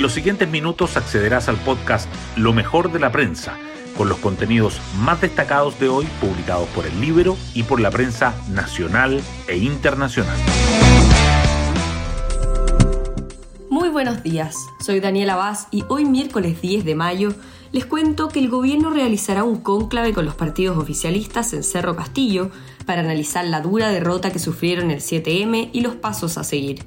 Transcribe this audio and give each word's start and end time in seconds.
En 0.00 0.04
los 0.04 0.14
siguientes 0.14 0.48
minutos 0.48 0.96
accederás 0.96 1.50
al 1.50 1.58
podcast 1.58 2.08
Lo 2.34 2.54
mejor 2.54 2.90
de 2.90 2.98
la 2.98 3.12
prensa, 3.12 3.58
con 3.98 4.08
los 4.08 4.16
contenidos 4.16 4.80
más 4.96 5.20
destacados 5.20 5.78
de 5.78 5.90
hoy 5.90 6.06
publicados 6.22 6.66
por 6.70 6.86
el 6.86 6.98
libro 7.02 7.36
y 7.52 7.64
por 7.64 7.80
la 7.80 7.90
prensa 7.90 8.34
nacional 8.48 9.20
e 9.46 9.58
internacional. 9.58 10.38
Muy 13.68 13.90
buenos 13.90 14.22
días, 14.22 14.56
soy 14.82 15.00
Daniela 15.00 15.36
Vaz 15.36 15.68
y 15.70 15.84
hoy 15.88 16.06
miércoles 16.06 16.62
10 16.62 16.86
de 16.86 16.94
mayo 16.94 17.34
les 17.70 17.84
cuento 17.84 18.28
que 18.28 18.38
el 18.38 18.48
gobierno 18.48 18.88
realizará 18.88 19.44
un 19.44 19.60
cónclave 19.60 20.14
con 20.14 20.24
los 20.24 20.34
partidos 20.34 20.78
oficialistas 20.78 21.52
en 21.52 21.62
Cerro 21.62 21.94
Castillo 21.94 22.50
para 22.86 23.02
analizar 23.02 23.44
la 23.44 23.60
dura 23.60 23.90
derrota 23.90 24.30
que 24.30 24.38
sufrieron 24.38 24.90
el 24.90 25.00
7M 25.00 25.68
y 25.74 25.82
los 25.82 25.94
pasos 25.96 26.38
a 26.38 26.44
seguir. 26.44 26.86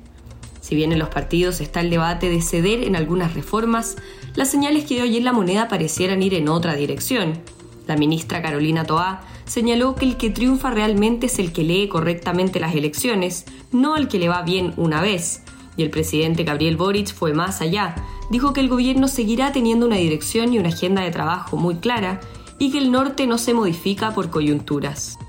Si 0.74 0.78
bien 0.78 0.92
en 0.92 0.98
los 0.98 1.10
partidos 1.10 1.62
está 1.62 1.82
el 1.82 1.92
debate 1.92 2.32
de 2.32 2.42
ceder 2.42 2.82
en 2.84 2.96
algunas 2.96 3.36
reformas, 3.36 3.96
las 4.34 4.50
señales 4.50 4.86
que 4.86 4.96
dio 4.96 5.04
ayer 5.04 5.22
la 5.22 5.32
moneda 5.32 5.68
parecieran 5.68 6.24
ir 6.24 6.34
en 6.34 6.50
otra 6.50 6.74
dirección. 6.74 7.44
La 7.86 7.96
ministra 7.96 8.42
Carolina 8.42 8.84
Toá 8.84 9.22
señaló 9.46 9.94
que 9.94 10.06
el 10.06 10.18
que 10.18 10.32
triunfa 10.32 10.72
realmente 10.72 11.28
es 11.28 11.38
el 11.38 11.54
que 11.54 11.62
lee 11.62 11.88
correctamente 11.88 12.60
las 12.60 12.74
elecciones, 12.74 13.46
no 13.72 13.98
el 13.98 14.08
que 14.08 14.18
le 14.18 14.30
va 14.30 14.42
bien 14.42 14.74
una 14.76 15.00
vez. 15.00 15.44
Y 15.78 15.84
el 15.84 15.92
presidente 15.92 16.44
Gabriel 16.44 16.76
Boric 16.76 17.14
fue 17.14 17.34
más 17.34 17.62
allá. 17.62 17.94
Dijo 18.32 18.52
que 18.52 18.62
el 18.62 18.68
gobierno 18.68 19.08
seguirá 19.08 19.52
teniendo 19.52 19.86
una 19.86 19.98
dirección 19.98 20.56
y 20.56 20.58
una 20.58 20.70
agenda 20.70 21.04
de 21.04 21.12
trabajo 21.12 21.56
muy 21.56 21.76
clara 21.76 22.20
y 22.58 22.72
que 22.72 22.80
el 22.80 22.92
norte 22.92 23.28
no 23.28 23.38
se 23.38 23.54
modifica 23.54 24.16
por 24.16 24.32
coyunturas. 24.32 25.20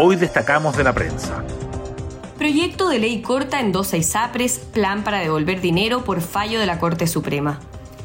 Hoy 0.00 0.16
destacamos 0.16 0.76
de 0.76 0.82
la 0.82 0.92
prensa. 0.92 1.44
Proyecto 2.44 2.90
de 2.90 2.98
ley 2.98 3.22
corta 3.22 3.58
en 3.58 3.72
dos 3.72 3.94
ISAPRES, 3.94 4.58
plan 4.58 5.02
para 5.02 5.20
devolver 5.20 5.62
dinero 5.62 6.04
por 6.04 6.20
fallo 6.20 6.60
de 6.60 6.66
la 6.66 6.78
Corte 6.78 7.06
Suprema. 7.06 7.58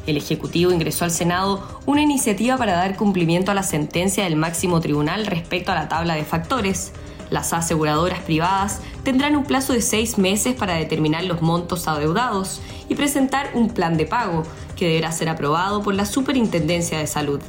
El 0.06 0.16
Ejecutivo 0.16 0.72
ingresó 0.72 1.04
al 1.04 1.10
Senado 1.10 1.62
una 1.84 2.00
iniciativa 2.00 2.56
para 2.56 2.72
dar 2.72 2.96
cumplimiento 2.96 3.50
a 3.50 3.54
la 3.54 3.62
sentencia 3.62 4.24
del 4.24 4.36
máximo 4.36 4.80
tribunal 4.80 5.26
respecto 5.26 5.72
a 5.72 5.74
la 5.74 5.90
tabla 5.90 6.14
de 6.14 6.24
factores. 6.24 6.92
Las 7.28 7.52
aseguradoras 7.52 8.20
privadas 8.20 8.80
tendrán 9.02 9.36
un 9.36 9.44
plazo 9.44 9.74
de 9.74 9.82
seis 9.82 10.16
meses 10.16 10.54
para 10.54 10.76
determinar 10.76 11.24
los 11.24 11.42
montos 11.42 11.86
adeudados 11.86 12.62
y 12.88 12.94
presentar 12.94 13.50
un 13.52 13.68
plan 13.68 13.98
de 13.98 14.06
pago, 14.06 14.44
que 14.74 14.88
deberá 14.88 15.12
ser 15.12 15.28
aprobado 15.28 15.82
por 15.82 15.92
la 15.92 16.06
Superintendencia 16.06 16.98
de 16.98 17.06
Salud. 17.06 17.42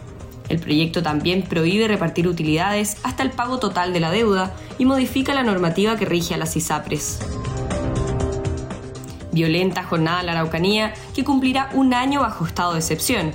El 0.51 0.59
proyecto 0.59 1.01
también 1.01 1.43
prohíbe 1.43 1.87
repartir 1.87 2.27
utilidades 2.27 2.97
hasta 3.03 3.23
el 3.23 3.31
pago 3.31 3.59
total 3.59 3.93
de 3.93 4.01
la 4.01 4.11
deuda 4.11 4.53
y 4.77 4.83
modifica 4.83 5.33
la 5.33 5.43
normativa 5.43 5.95
que 5.95 6.03
rige 6.03 6.33
a 6.33 6.37
las 6.37 6.57
ISAPRES. 6.57 7.19
Violenta 9.31 9.85
jornada 9.85 10.19
en 10.19 10.25
la 10.25 10.33
Araucanía 10.33 10.93
que 11.15 11.23
cumplirá 11.23 11.69
un 11.71 11.93
año 11.93 12.19
bajo 12.19 12.45
estado 12.45 12.73
de 12.73 12.79
excepción. 12.79 13.31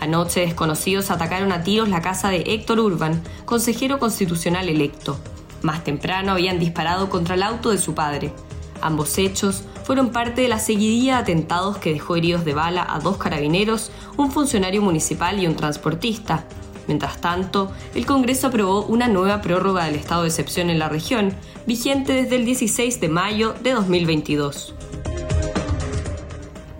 Anoche 0.00 0.40
desconocidos 0.40 1.10
atacaron 1.10 1.52
a 1.52 1.62
tiros 1.62 1.90
la 1.90 2.00
casa 2.00 2.30
de 2.30 2.42
Héctor 2.46 2.80
Urban, 2.80 3.22
consejero 3.44 3.98
constitucional 3.98 4.70
electo. 4.70 5.20
Más 5.60 5.84
temprano 5.84 6.32
habían 6.32 6.58
disparado 6.58 7.10
contra 7.10 7.34
el 7.34 7.42
auto 7.42 7.70
de 7.70 7.76
su 7.76 7.94
padre. 7.94 8.32
Ambos 8.80 9.18
hechos 9.18 9.62
fueron 9.86 10.10
parte 10.10 10.40
de 10.40 10.48
la 10.48 10.58
seguidilla 10.58 11.14
de 11.14 11.20
atentados 11.20 11.78
que 11.78 11.92
dejó 11.92 12.16
heridos 12.16 12.44
de 12.44 12.54
bala 12.54 12.84
a 12.88 12.98
dos 12.98 13.18
carabineros, 13.18 13.92
un 14.16 14.32
funcionario 14.32 14.82
municipal 14.82 15.40
y 15.40 15.46
un 15.46 15.54
transportista. 15.54 16.44
Mientras 16.88 17.20
tanto, 17.20 17.70
el 17.94 18.04
Congreso 18.04 18.48
aprobó 18.48 18.84
una 18.86 19.06
nueva 19.06 19.40
prórroga 19.42 19.84
del 19.84 19.94
estado 19.94 20.22
de 20.22 20.28
excepción 20.28 20.70
en 20.70 20.80
la 20.80 20.88
región, 20.88 21.32
vigente 21.66 22.14
desde 22.14 22.34
el 22.34 22.44
16 22.44 23.00
de 23.00 23.08
mayo 23.08 23.54
de 23.62 23.72
2022. 23.74 24.74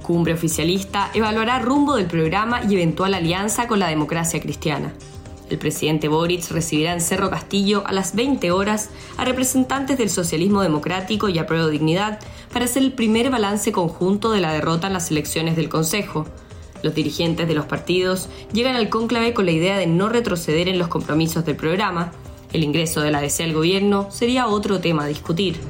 Cumbre 0.02 0.34
oficialista 0.34 1.10
evaluará 1.14 1.60
rumbo 1.60 1.94
del 1.94 2.06
programa 2.06 2.62
y 2.68 2.74
eventual 2.74 3.14
alianza 3.14 3.68
con 3.68 3.78
la 3.78 3.86
democracia 3.86 4.40
cristiana. 4.40 4.92
El 5.48 5.58
presidente 5.58 6.08
Boric 6.08 6.50
recibirá 6.50 6.92
en 6.92 7.00
Cerro 7.00 7.30
Castillo 7.30 7.84
a 7.86 7.92
las 7.92 8.16
20 8.16 8.50
horas 8.50 8.90
a 9.16 9.24
representantes 9.24 9.96
del 9.96 10.10
socialismo 10.10 10.60
democrático 10.60 11.28
y 11.28 11.38
a 11.38 11.46
Prueba 11.46 11.68
Dignidad 11.68 12.18
para 12.52 12.64
hacer 12.64 12.82
el 12.82 12.92
primer 12.92 13.30
balance 13.30 13.70
conjunto 13.70 14.32
de 14.32 14.40
la 14.40 14.52
derrota 14.52 14.88
en 14.88 14.92
las 14.92 15.10
elecciones 15.10 15.54
del 15.54 15.68
Consejo. 15.68 16.26
Los 16.82 16.94
dirigentes 16.94 17.46
de 17.46 17.54
los 17.54 17.66
partidos 17.66 18.28
llegan 18.52 18.74
al 18.74 18.88
cónclave 18.88 19.34
con 19.34 19.46
la 19.46 19.52
idea 19.52 19.78
de 19.78 19.86
no 19.86 20.08
retroceder 20.08 20.68
en 20.68 20.78
los 20.78 20.88
compromisos 20.88 21.44
del 21.44 21.56
programa. 21.56 22.12
El 22.52 22.64
ingreso 22.64 23.00
de 23.00 23.12
la 23.12 23.20
DC 23.20 23.44
al 23.44 23.52
gobierno 23.52 24.08
sería 24.10 24.48
otro 24.48 24.80
tema 24.80 25.04
a 25.04 25.08
discutir. 25.08 25.60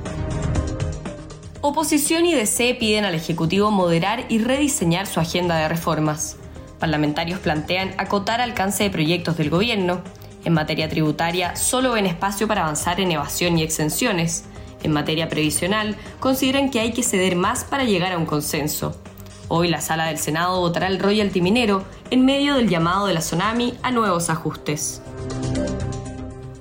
Oposición 1.60 2.24
y 2.26 2.34
DC 2.34 2.76
piden 2.78 3.04
al 3.04 3.14
Ejecutivo 3.14 3.70
moderar 3.70 4.24
y 4.28 4.38
rediseñar 4.38 5.06
su 5.06 5.20
agenda 5.20 5.56
de 5.58 5.68
reformas. 5.68 6.36
Parlamentarios 6.78 7.40
plantean 7.40 7.94
acotar 7.98 8.40
alcance 8.40 8.84
de 8.84 8.90
proyectos 8.90 9.36
del 9.36 9.50
gobierno. 9.50 10.02
En 10.44 10.52
materia 10.52 10.88
tributaria, 10.88 11.56
solo 11.56 11.92
ven 11.92 12.06
espacio 12.06 12.46
para 12.46 12.62
avanzar 12.62 13.00
en 13.00 13.12
evasión 13.12 13.58
y 13.58 13.62
exenciones. 13.62 14.44
En 14.82 14.92
materia 14.92 15.28
previsional, 15.28 15.96
consideran 16.20 16.70
que 16.70 16.80
hay 16.80 16.92
que 16.92 17.02
ceder 17.02 17.34
más 17.34 17.64
para 17.64 17.84
llegar 17.84 18.12
a 18.12 18.18
un 18.18 18.26
consenso. 18.26 19.00
Hoy 19.48 19.68
la 19.68 19.80
sala 19.80 20.06
del 20.06 20.18
Senado 20.18 20.60
votará 20.60 20.88
el 20.88 20.98
royalty 20.98 21.40
minero 21.40 21.84
en 22.10 22.24
medio 22.24 22.56
del 22.56 22.68
llamado 22.68 23.06
de 23.06 23.14
la 23.14 23.20
tsunami 23.20 23.74
a 23.82 23.90
nuevos 23.90 24.28
ajustes. 24.28 25.00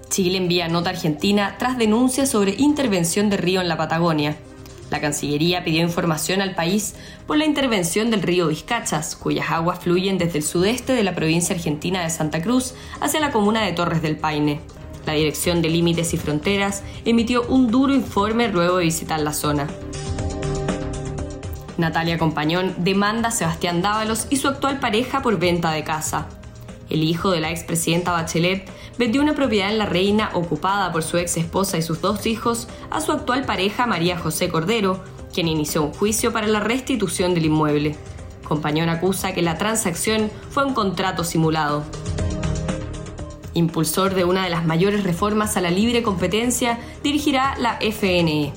Chile 0.09 0.37
envía 0.37 0.69
nota 0.69 0.91
a 0.91 0.93
Argentina 0.93 1.55
tras 1.59 1.77
denuncias 1.77 2.29
sobre 2.29 2.55
intervención 2.57 3.29
de 3.29 3.37
río 3.37 3.59
en 3.59 3.67
la 3.67 3.75
Patagonia. 3.75 4.37
La 4.89 5.01
Cancillería 5.01 5.63
pidió 5.63 5.81
información 5.81 6.41
al 6.41 6.55
país 6.55 6.95
por 7.25 7.37
la 7.37 7.45
intervención 7.45 8.11
del 8.11 8.21
río 8.21 8.47
Vizcachas, 8.47 9.15
cuyas 9.15 9.49
aguas 9.51 9.79
fluyen 9.79 10.17
desde 10.17 10.37
el 10.37 10.43
sudeste 10.43 10.93
de 10.93 11.03
la 11.03 11.15
provincia 11.15 11.55
argentina 11.55 12.03
de 12.03 12.09
Santa 12.09 12.41
Cruz 12.41 12.75
hacia 12.99 13.19
la 13.19 13.31
comuna 13.31 13.63
de 13.63 13.73
Torres 13.73 14.01
del 14.01 14.17
Paine. 14.17 14.61
La 15.05 15.13
Dirección 15.13 15.61
de 15.61 15.69
Límites 15.69 16.13
y 16.13 16.17
Fronteras 16.17 16.83
emitió 17.03 17.43
un 17.47 17.69
duro 17.69 17.93
informe 17.93 18.47
luego 18.47 18.77
de 18.77 18.85
visitar 18.85 19.19
la 19.19 19.33
zona. 19.33 19.67
Natalia 21.77 22.17
Compañón 22.17 22.73
demanda 22.77 23.29
a 23.29 23.31
Sebastián 23.31 23.81
Dávalos 23.81 24.27
y 24.29 24.37
su 24.37 24.47
actual 24.47 24.79
pareja 24.79 25.21
por 25.21 25.37
venta 25.37 25.71
de 25.71 25.83
casa. 25.83 26.27
El 26.89 27.03
hijo 27.03 27.31
de 27.31 27.39
la 27.39 27.49
expresidenta 27.49 28.11
Bachelet 28.11 28.69
vendió 28.97 29.21
una 29.21 29.33
propiedad 29.33 29.71
en 29.71 29.77
La 29.77 29.85
Reina 29.85 30.29
ocupada 30.33 30.91
por 30.91 31.03
su 31.03 31.17
ex 31.17 31.37
esposa 31.37 31.77
y 31.77 31.81
sus 31.81 32.01
dos 32.01 32.25
hijos 32.25 32.67
a 32.91 33.01
su 33.01 33.11
actual 33.11 33.45
pareja 33.45 33.87
María 33.87 34.17
José 34.17 34.49
Cordero, 34.49 35.03
quien 35.33 35.47
inició 35.47 35.83
un 35.83 35.93
juicio 35.93 36.31
para 36.31 36.47
la 36.47 36.59
restitución 36.59 37.33
del 37.33 37.45
inmueble. 37.45 37.95
Compañón 38.43 38.89
acusa 38.89 39.33
que 39.33 39.41
la 39.41 39.57
transacción 39.57 40.29
fue 40.51 40.65
un 40.65 40.73
contrato 40.73 41.23
simulado. 41.23 41.83
Impulsor 43.55 44.13
de 44.13 44.25
una 44.25 44.43
de 44.43 44.49
las 44.49 44.65
mayores 44.65 45.03
reformas 45.03 45.57
a 45.57 45.61
la 45.61 45.71
libre 45.71 46.03
competencia, 46.03 46.77
dirigirá 47.01 47.55
la 47.57 47.79
FNE. 47.79 48.53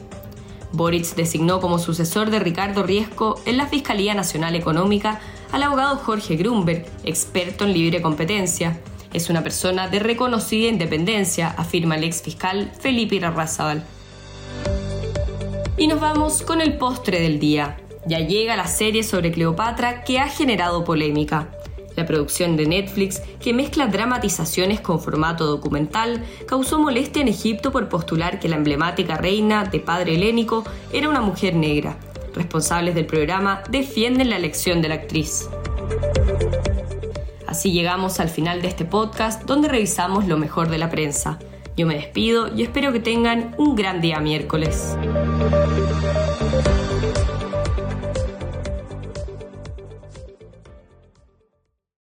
Boric 0.73 1.15
designó 1.15 1.61
como 1.61 1.79
sucesor 1.79 2.31
de 2.31 2.41
Ricardo 2.41 2.83
Riesco 2.83 3.41
en 3.47 3.57
la 3.57 3.67
Fiscalía 3.67 4.15
Nacional 4.15 4.55
Económica 4.55 5.21
al 5.53 5.63
abogado 5.63 5.97
Jorge 5.97 6.37
Grunberg, 6.37 6.85
experto 7.05 7.65
en 7.65 7.73
libre 7.73 8.03
competencia. 8.03 8.81
Es 9.13 9.31
una 9.31 9.43
persona 9.43 9.89
de 9.89 9.99
reconocida 9.99 10.69
independencia, 10.69 11.55
afirma 11.57 11.97
el 11.97 12.05
ex 12.05 12.23
fiscal 12.23 12.71
Felipe 12.79 13.17
Irarrázaval. 13.17 13.85
Y 15.77 15.87
nos 15.87 16.01
vamos 16.01 16.43
con 16.43 16.61
el 16.61 16.77
postre 16.77 17.21
del 17.21 17.39
día. 17.39 17.79
Ya 18.07 18.21
llega 18.21 18.57
la 18.57 18.67
serie 18.67 19.03
sobre 19.03 19.33
Cleopatra 19.33 20.05
que 20.05 20.19
ha 20.19 20.29
generado 20.29 20.85
polémica. 20.85 21.49
La 21.97 22.07
producción 22.07 22.57
de 22.57 22.67
Netflix, 22.67 23.21
que 23.41 23.53
mezcla 23.53 23.87
dramatizaciones 23.87 24.81
con 24.81 25.01
formato 25.01 25.47
documental, 25.47 26.25
causó 26.47 26.79
molestia 26.79 27.23
en 27.23 27.29
Egipto 27.29 27.73
por 27.73 27.89
postular 27.89 28.39
que 28.39 28.49
la 28.49 28.57
emblemática 28.57 29.17
reina 29.17 29.65
de 29.65 29.81
padre 29.81 30.15
helénico 30.15 30.65
era 30.93 31.09
una 31.09 31.21
mujer 31.21 31.57
negra. 31.57 31.99
Responsables 32.35 32.95
del 32.95 33.07
programa 33.07 33.63
defienden 33.71 34.31
la 34.31 34.37
elección 34.37 34.83
de 34.83 34.89
la 34.89 34.95
actriz. 34.97 35.49
Así 37.47 37.73
llegamos 37.73 38.21
al 38.21 38.29
final 38.29 38.63
de 38.63 38.69
este 38.69 38.85
podcast 38.85 39.45
donde 39.45 39.69
revisamos 39.69 40.27
lo 40.27 40.37
mejor 40.37 40.69
de 40.69 40.79
la 40.79 40.91
prensa. 40.91 41.39
Yo 41.77 41.87
me 41.87 41.95
despido 41.95 42.55
y 42.55 42.63
espero 42.63 42.93
que 42.93 43.01
tengan 43.01 43.55
un 43.57 43.75
gran 43.75 44.01
día 44.01 44.21
miércoles. 44.21 44.97